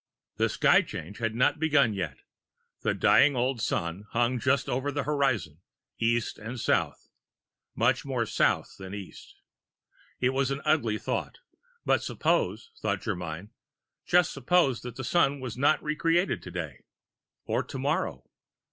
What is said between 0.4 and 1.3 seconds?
sky change